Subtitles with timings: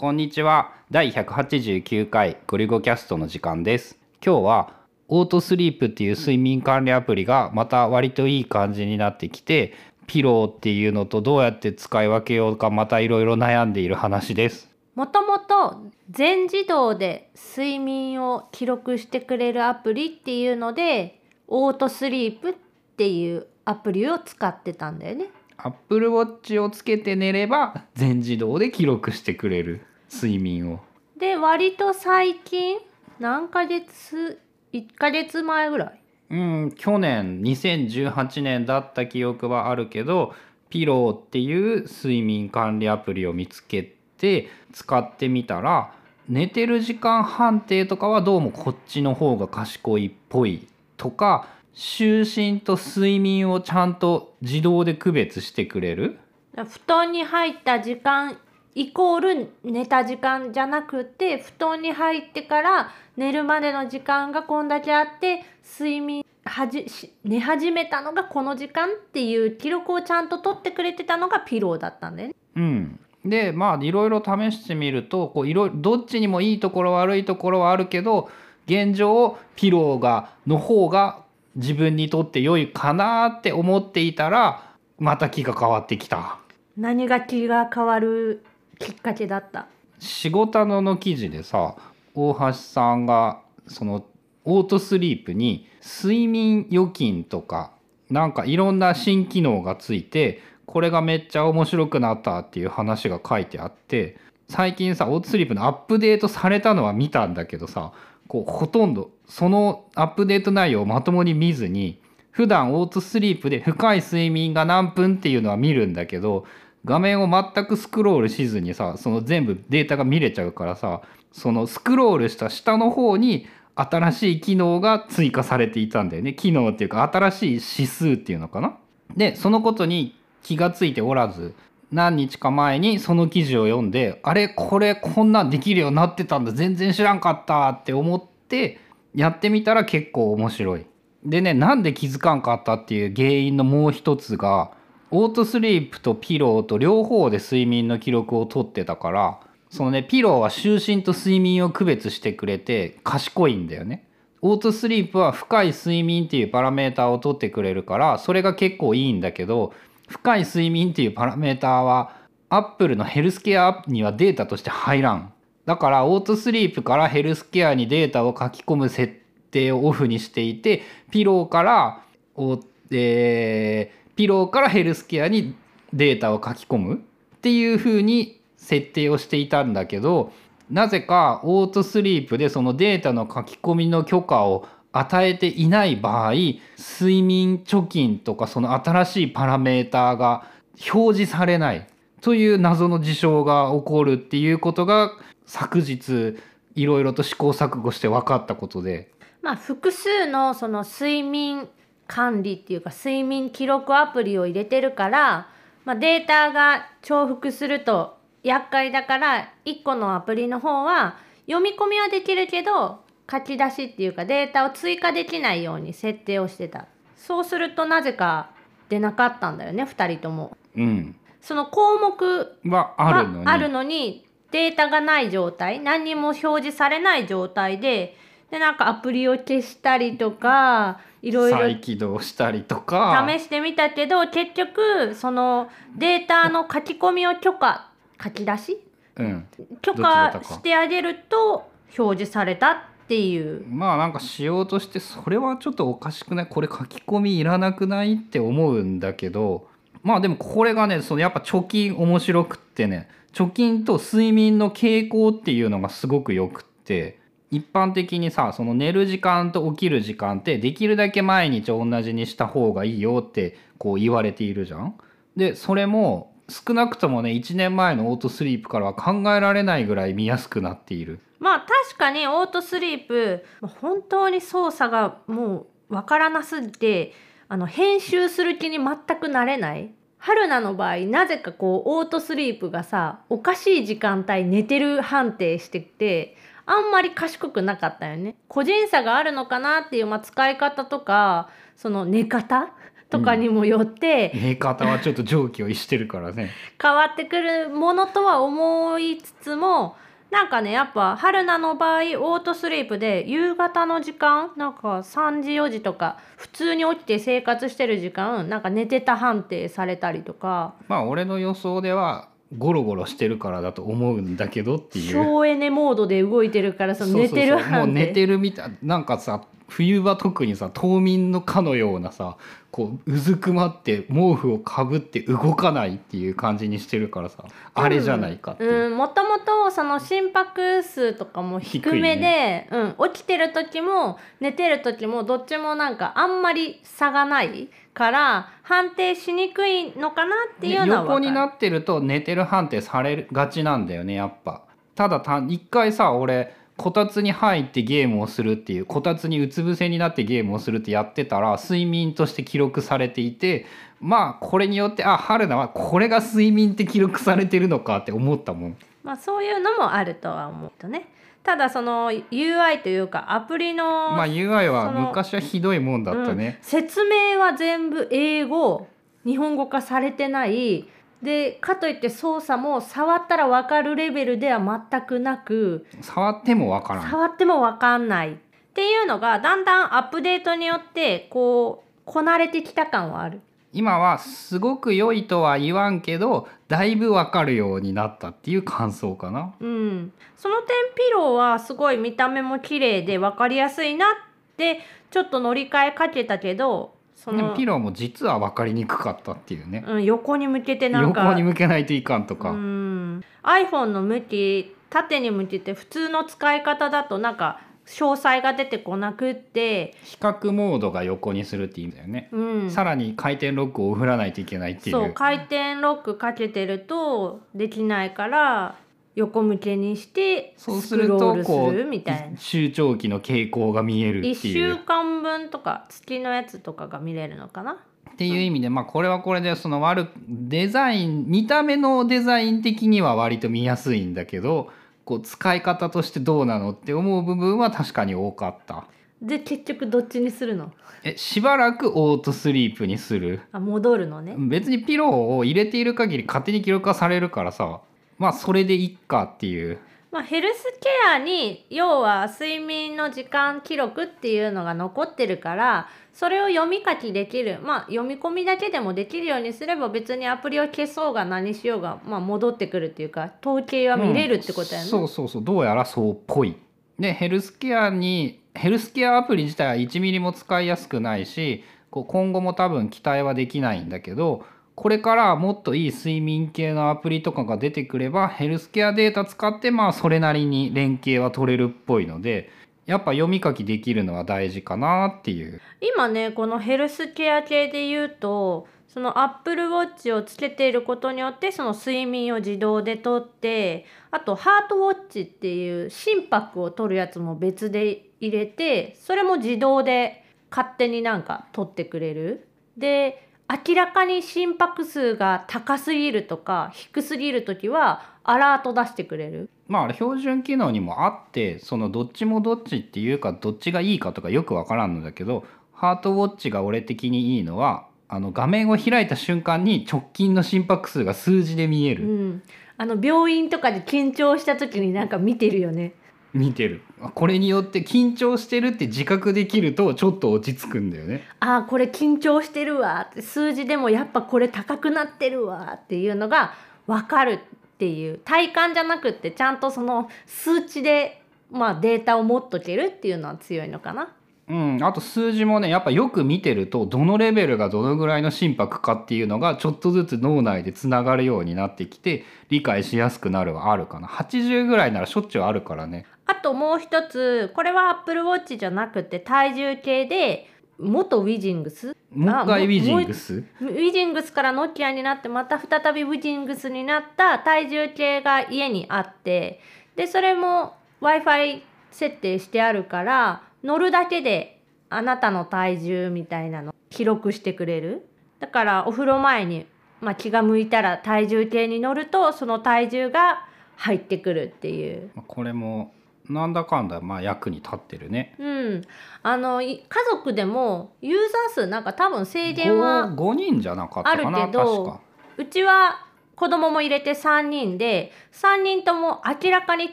[0.00, 0.72] こんにちは。
[0.90, 3.98] 第189回ゴリゴキャストの時間です。
[4.24, 4.72] 今日は
[5.08, 9.74] オートスリープっていう睡眠管理アプリがまた割といい感じになってきて
[10.06, 14.70] ピローっていうのとどうやって使い分けようかまたいろいろ悩んでいる話です。
[14.94, 22.54] もともと全自動で睡眠を記録してくれるアプリっていうのでオートスリープっ
[22.96, 25.26] ていうアプリを使ってたんだよね。
[25.58, 30.80] アップルウォッチをつけて寝れば全自動で記録してくれる睡眠を。
[31.18, 32.78] で割と最近
[33.18, 34.40] 何ヶ月
[34.72, 36.00] 1ヶ月前ぐらい？
[36.30, 40.34] うん去年2018年だった記憶はあるけど
[40.68, 45.92] ピローっていう睡眠管理アプリを見つけて使ってみたら
[46.28, 56.18] 寝てる時間判定とかはどうもこっちの方が賢いっぽいとか就寝と睡眠をちゃんと自動で区別してくれる。
[56.54, 58.36] 布団に入った時間
[58.74, 65.44] イコール寝た時間じゃなくて布団に入ってから寝るまでの時間がこんだけあって
[65.78, 66.86] 睡眠はじ
[67.24, 72.34] 寝始めたのがこの時間っていう記録をちゃんと取ってくれてたのがピローだったんだよね。
[72.56, 78.30] うん、でまあいろいろ試してみるとこういろどっちにもいいところ悪いところはあるけど
[78.66, 81.22] 現状ピローがの方が
[81.56, 86.38] 自分にとって良いかなって思っていたらまた気が変わってきた。
[86.76, 88.44] 何が気が変わる
[88.80, 89.68] きっかけだった。
[90.00, 91.76] 仕事のの記事でさ
[92.14, 94.04] 大橋さんがその
[94.44, 97.72] オートスリープに睡眠預金とか
[98.08, 104.16] なんかいろんな新機能がついてこれがめっちゃ面白くなったっていう話が書いてあって
[104.48, 107.92] 最近さオートスリープのアップデートされたのは見たんだけどさ
[108.26, 112.00] こうほとんどそのアップデート内容をまともに見ずに
[112.30, 116.46] 普段オートスリープで深い睡眠が何分っていうのは見るんだけど
[116.84, 126.34] 画面を全くスクロールしずにさその全部データが見れちゃうからさそのスクロールした下の方に新しい機能が追加されていたんだよね。
[126.34, 128.76] 機能っていうか新しい指数っていうのかな。
[129.16, 131.54] でそのことに気がついておらず
[131.92, 136.52] 何日か前にその記事を読んであれこれこんなんできるようになってたんだ。
[136.52, 138.80] 全然知らんかったって思って
[139.14, 140.86] やってみたら結構面白い。
[141.24, 144.72] でねなんで気づかんかったっていう原因のもう一つが
[145.12, 154.06] オートスリープとピローと両方で睡眠の記録を取ってたからそのねピローは就寝と睡眠を区別してくれて賢いんだよね。
[154.42, 159.74] オートスリープは深い睡眠っていうパラメーターを取ってくれるからそれが結構いいんだけど
[160.08, 162.16] 深い睡眠っていうパラメーターは
[162.48, 165.32] Apple のヘルスケアにはデータとして入らん。
[165.66, 169.12] だから AutoSleep からヘルスケアにデータを書き込む設
[169.50, 172.02] 定をオフにしていて Pillow から
[172.34, 172.58] お、
[172.90, 175.54] えー Pillow からヘルスケアに
[175.94, 176.98] データを書き込むっ
[177.40, 180.30] ていう風に設定をしていたんだけど
[180.68, 186.32] なぜか AutoSleep でそのデータの書き込みの許可を与えていない場合
[186.76, 190.44] 睡眠貯金とかその新しいパラメーターが
[190.92, 191.86] 表示されない
[192.20, 195.12] という謎の事象が起こるっていうことが
[195.46, 196.36] 昨日
[196.74, 199.10] いろいろと試行錯誤して分かったことで。
[199.40, 201.70] まあ複数のその睡眠
[202.10, 205.48] 管理っていうか睡眠記録アプリを入れてるから、
[205.84, 211.16] まあ、データが重複すると厄介だから1個のアプリの方は
[211.46, 216.86] 読み込みはできるけど書き出しっていうかデータを追加できないように設定をしてた。
[217.16, 218.50] そうするとなぜか
[218.88, 220.56] 出なかったんだよね2人とも。
[220.76, 221.14] うん。
[221.40, 223.46] その項目はあるのに。
[223.46, 228.16] はあるのにデータがない状態何にも表示されない状態で
[228.50, 233.26] でなんかアプリを消したりとかいろいろ再起動したりとか。
[233.28, 237.90] 試してみたけど結局そのデータの書き込みを許可
[238.22, 238.78] 書き出し？
[239.16, 239.46] うん。
[239.82, 242.76] 許可してあげると表示されたっ
[243.08, 243.66] ていう。
[243.66, 246.46] まあなんかしようとしてそれはちょっとおかしくない？
[246.46, 248.14] これ書き込みいらなくない？
[248.14, 249.68] って思うんだけど。
[250.02, 253.08] まあでもこれがねそのやっぱ貯金面白くってね。
[253.32, 257.19] 貯金と睡眠の傾向っていうのがすごくよくって
[257.50, 264.94] 一般的にさその寝る時間と起きる時間ってできるだけ毎日同じにした方がいいよってこう言われているじゃん。
[265.36, 271.20] でそれも少なくともね1年前のオートスリープからは考えられないぐらい見やすくなっている。
[271.38, 273.44] まあ確かにオートスリープ
[273.80, 277.12] 本当に操作がもうわからなすぎて
[277.48, 286.36] あの編集する気に全くなれない春菜の場合なぜかこうオートスリープがさおかしい時間帯寝てる判定してて
[286.70, 288.36] あんまり賢くなかったよね。
[288.46, 292.68] 個人差があるのかなっていう、まあ、使い方とかその寝方
[293.08, 296.50] とかにもよってメーカーはちょっと常軌を逸してるからね。
[296.80, 299.96] 変わってくるものとは思いつつも
[300.30, 310.74] なんかねやっぱ春菜の場合オートスリープで夕方の時間なんか3時4時とか普通に起きて生活してる時間なんか寝てた判定されたりとか。
[310.86, 315.12] まあ俺の予想ではゴロゴロしてるからだと思うんだけどっていう。
[315.12, 317.78] 省エネモードで動いてるからその寝てるそうそうそう。
[317.80, 318.72] もう寝てるみたい。
[318.82, 322.36] なんかさ冬場特にさ冬眠のかのようなさ
[322.70, 327.44] こううずくまって毛布をかぶって動かないっていう感じにしてるからさ
[327.74, 332.68] あれじゃないかっていう、うんもともとその心拍数とかも低めで、
[332.98, 344.62] うん、起きてる時も寝てる時もどっちもなんかあんまり差がないから判定しにくいのかなっていうのは横になっってると寝てる判定されがちなんだよねやっぱ。
[344.94, 353.66] ただた一回さ俺こたつに入ってゲームをするっていうこたつにうつ伏せになってゲームをするってやってたら睡眠として記録されていて
[354.00, 358.76] まあこれによってあ春菜はこれが睡眠って記録されてるのかって思ったもん。
[359.02, 361.10] まあそういうのもあるとは思うとね。
[361.42, 366.64] ただその UI というかアプリの、まあ UI は昔はひどいもんだったね、うん。
[366.64, 368.88] 説明は全部英語
[369.26, 370.88] 日本語化されてない
[371.22, 377.10] でかといって操作も触ったら分かるレベルでは全くなく触ってもわからん。
[377.10, 378.32] 触っても分かんない。
[378.32, 378.36] っ
[378.72, 383.40] ていうのがだんだんアップデートによってこうこなれてきた感はある。
[383.72, 389.54] 今はすごく良いとは言わんけどだいぶわかるようになったっていう感想かな。
[389.60, 394.08] うん、その点ピローはすごい見た目も綺麗で分かりやすいなっ
[394.56, 394.80] て
[395.10, 399.84] ちょっと乗り換えかけたけどそのでもピローも実は分かりにくかったっていうね。
[399.86, 401.22] うん、横に向けてなんか。
[401.24, 403.22] 横に向けないといかんとか、うん。
[403.42, 414.96] iPhone の向き縦に向けて普通の使い方だとなんか詳細が出てこなくって、比較モードが横にするっていいんだよね、うん、さらに回転ロックを振らないといけないっていう。
[414.96, 418.76] そう回転ロックかけてるとできないから
[419.16, 422.38] 横向けにしてそうするとスクロールこするみたいうな。
[422.38, 427.72] 周長期の傾向が見えるって1週いう間分とか月のやつとかが見れるのかな？
[427.72, 434.70] っていう意味でまあこれはこれでその悪くデザイン見た目のデザイン的には割と見やすいんだけど
[435.04, 438.86] こう使い方としてどうなのって思う部分は確かに多かった。
[439.20, 440.72] で結局どっちにするの？
[441.02, 443.40] えしばらくオートスリープにする。
[443.52, 444.34] あ戻るのね。
[444.38, 447.80] 別にピローを入れている限り勝手に記録化されるからさ
[448.20, 449.78] まあそれでいっかっていう。
[450.12, 457.60] まあ、ヘルスケアに要は睡眠の時間記録っていうのが残ってるからそれを読み書きできる。
[457.62, 464.90] まあ読み込みだけでもできるようにすれば別にアプリを消そうが何しようが、まあ、戻ってくるっていうか統計は見れるってことやね、うん。
[464.90, 465.44] そうそうそう。
[465.44, 466.56] どうやらそうっぽい。
[466.98, 474.44] でヘルスケアにヘルスケアアプリ自体は1ミリも使いやすくないしこう今後も多分期待はできないんだけど
[474.80, 482.48] これからもっといい睡眠系のアプリとかが出てくればヘルスケアデータ使ってまあそれなりに連携は取れるっぽいので
[482.86, 502.46] やっぱ読み書きできるのは大事かなっていう今ねこのヘルスケア系で言うとその Apple Watch をつけていることによってその睡眠を自動でとってあとハートウォッチっていう心拍を取るやつも別で入れてそれも自動で勝手になんか取ってくれる。
[502.78, 509.50] で明らかに心拍数が高すぎるとか低すぎる時はアラート出してくれる。
[509.66, 522.42] まああれ標準機能にもあってそのどっちもどっちっていうかどっちがいいかとかよくわからんのだけどハートウォッチが俺的にいいのはあの画面を開いた瞬間に直近の心拍数が数字で見えうる、ん、
[522.76, 525.94] あの病院とかで緊張した時になんか見てるよね。
[526.32, 526.82] 見てる。
[527.14, 531.22] これによって緊張してるって自覚できるとちょっと落ち着くんだよね。
[531.40, 533.08] あーこれ緊張してるわ。
[533.10, 536.52] って数字でもやっぱこれ高くなってるわっていうのが
[536.86, 537.38] 分かるっ
[537.78, 538.18] ていう。
[538.24, 544.08] 体感じゃなくってちゃんとその数値で、まあ、データを持っとけるっていうのは強いのかな？
[544.48, 554.08] うん、あと数字もねやっぱよく見てるとどのレベルがどのぐらいの心拍かっていうのがちょっとずつ脳内でつながるようになってきて理解しやすくなるはあるかな。
[554.08, 561.96] 80ぐらいならしょっちゅうあるからねあともう一つこれは Apple Watch じゃなくて体重計で元ウィジングス？
[562.14, 563.44] もう一回ウィジングス？
[563.60, 569.60] ウィジングスからノキアになってまた再びウィジングスになった体重計が家にあって
[569.96, 578.06] でそれも w i f i 設定してあるから乗るだけであなたの体重みたいなの記録してくれる。
[578.38, 579.66] だからお風呂前に、
[580.00, 583.46] まあ、気が向いたら体重計に乗るとその体重が
[583.76, 585.10] 入ってくるっていう。
[585.14, 585.92] まあこれも
[586.30, 588.34] なんだかんだまあ役に立ってるね。
[588.38, 588.82] うん、
[589.22, 595.00] あのい家族でもユーザー数なんか多分制限は 5, 5人じゃなかったかなあるけど
[595.36, 596.06] うちは
[596.36, 599.92] 子供も入れて3人で3人とも明らかに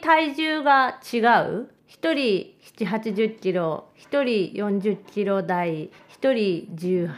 [0.00, 1.70] 体重が違う。
[1.88, 2.54] 1人
[2.84, 5.90] 780キロ1人40キロ台
[6.20, 7.08] 1人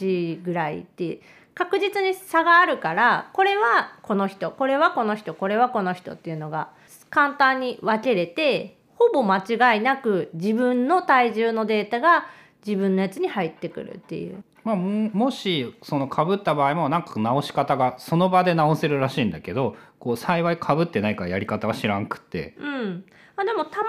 [0.00, 1.20] 18ぐらいって
[1.54, 6.70] 確実に差があるからこれはこの人これはこの人これはこの人っていうのが
[7.12, 12.26] 簡単に分けれてほぼ間違いなく自分の体重のデータが
[12.66, 14.42] 自分のやつに入ってくるっていう。
[14.64, 22.54] まあ、ももしその被った場合もなんか直し方がその場で直せるらしいんだけどこう幸い被ってないからやり方は知らんくって。
[22.58, 23.04] うん、
[23.36, 23.88] まあ、でもたま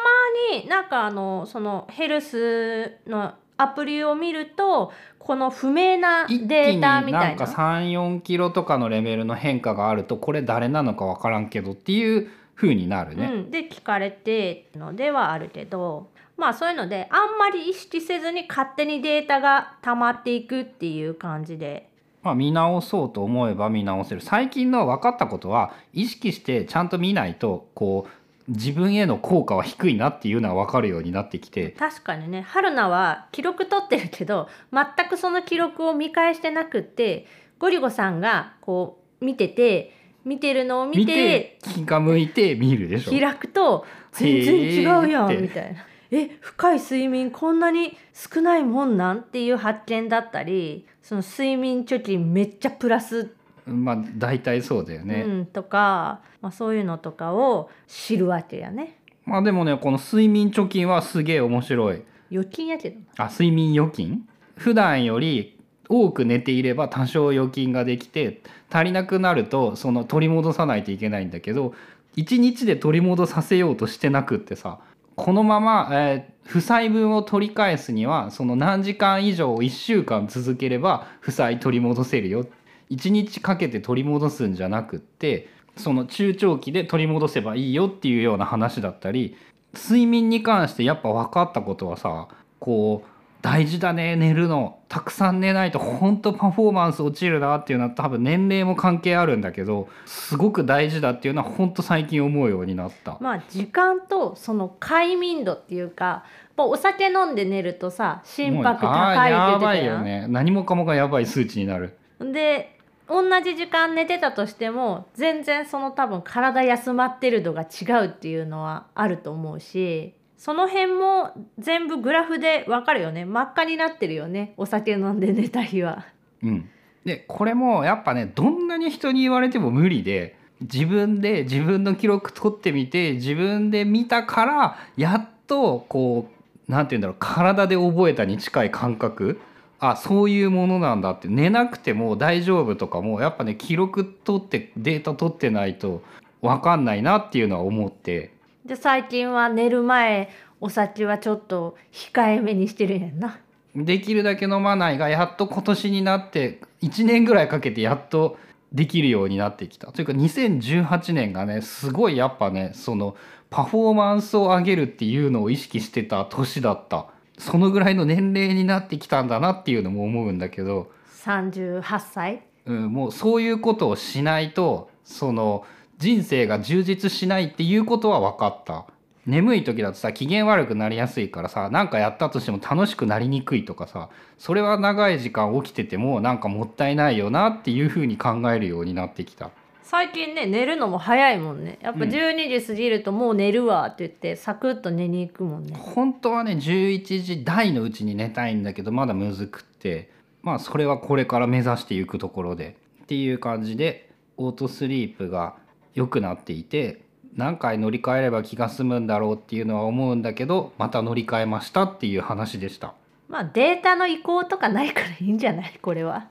[0.59, 7.31] になんかあのそのヘルスのアプリを見るとこの不明なデータみたな。
[7.31, 13.25] いんかな34キロとかのレベルの変化があるとこれ誰なのか分からんけどっていう風になるね。
[13.25, 21.89] うん、で聞かれてのではあるけどまあそういうのであんまり意識せずに勝手にデータが溜まっていくっていう感じで。
[22.21, 24.21] まあ、見直そうと思えば見直せる。
[24.21, 28.11] 最近の分かったことは意識してちゃんと見ないとこう
[28.47, 31.71] 自分への効果は低いなっていうのは分かるようになってきて。
[31.71, 32.41] 確かにね。
[32.41, 37.25] 春菜は記録取ってるけど全くその記録を見返してなくって
[37.59, 39.93] ゴリゴさんがこう見てて
[40.25, 43.11] 見てるのを見見てて気が向いて見るでしょ。
[43.11, 45.85] 開くと全然違うやんみたいな。
[46.11, 53.33] え深い睡眠こんなに少ないもんなんっていう発見だったりその睡眠貯金めっちゃプラス、
[53.65, 55.23] まあ大体そうだよね。
[55.27, 58.99] うん、とか、まあ、そういうのとかを知るわけやね。
[59.25, 62.03] まあでもねこの睡眠貯金はすげえ面白い。
[62.31, 64.27] 預金やけどなあ睡眠預金？
[64.55, 65.57] 普段より
[66.01, 71.73] 多く寝ていれば多少預金ができて足りなくなるとその取り戻さないといけないんだけど
[72.15, 74.79] 1日で取り戻させようとしてなくってさ
[75.15, 82.45] このまま、えー負債分を取り返すにはその何時間以上1週間続ければ負債取り戻せるよ。
[82.91, 89.35] 1日かけて取り戻すんじゃなくってその中長期で取り戻せばいいよっていうような話だったり
[89.73, 92.27] 睡眠に関してやっぱ分かったことはさ
[92.59, 93.12] こう
[93.43, 103.17] 大事だね寝るのたくさん寝ないと本当パフォーマンス落ちるなっていうのは多分年齢も関係あるんだけどすごく大事だっていうのは本当最近思うようになった。
[103.19, 106.23] まあ時間とその快眠度っていうか
[106.55, 109.75] やお酒飲んで寝るとさ心拍高いって言やば。
[109.75, 111.97] いよね何もかもがやばい数値になる。
[112.19, 123.23] で同じ時間寝てたとしても全然その多分体休まってる度が違うっていうのはあると思うしその辺も全部グラフでわかるよね。
[123.23, 124.53] 真っ赤になってるよね。
[124.57, 126.05] お酒飲んで寝た日は。
[126.43, 126.69] うん、
[127.05, 139.39] でこれもやっぱねどんなに人に言われても無理で自分で自分の記録取ってみて自分で見たからやっとこう何て言うんだろう体で覚えたに近い感覚。
[139.79, 141.29] あそういうものなんだって。
[141.29, 146.03] 寝なくても大丈夫とかもやっぱね記録取ってデータ取ってないと
[146.41, 148.33] 分かんないなっていうのは思って。
[148.65, 150.29] で最近は寝る前
[150.61, 153.39] お酒はちょっと控えめにしてるんやんな。
[153.75, 158.37] できるだけ飲まないがやっと今年になって1年ぐらいかけてやっと
[158.71, 159.91] できるようになってきた。
[159.91, 163.17] というか2018年がねすごいやっぱねその
[163.49, 167.07] パフォーマンスを上げるっていうのを意識してた年だった。
[167.37, 170.91] そのぐらいの年齢になってきたんだなっていうのも思うんだけど、
[171.23, 172.43] 38歳？
[172.65, 175.65] うん、もうそういうことをしないとその
[176.03, 178.85] 人生が充実しないっていうことは分かった
[179.25, 189.51] 眠い時だとさ機嫌悪くなりやすいからさ何かやったとしても楽しくなりにくいとかさそれは長い時間起きててもなんかもったいないよなっていうふうに考えるようになってきた。
[189.81, 195.73] 最近ね寝るのも早いもんねやっぱうん12時過ぎるともう寝るわって言ってサクッと寝に行くもんね。
[195.77, 200.09] 本当はね11時台のうちに寝たいんだけどまだむずくって
[200.41, 205.55] まあそれはこれから目指していくところでっていう感じでオートスリープが
[205.93, 207.01] 良くなっていて
[207.35, 212.93] 何回乗り換えれば気が済むんだろうっていうのは思うんだけどまた乗り換えましたっていう話でした。
[213.27, 215.79] まあデータの移行とかないからいいんじゃない？
[215.81, 216.27] これは。